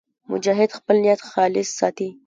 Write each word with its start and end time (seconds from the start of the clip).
مجاهد 0.31 0.69
خپل 0.77 0.95
نیت 1.03 1.21
خالص 1.29 1.69
ساتي. 1.79 2.09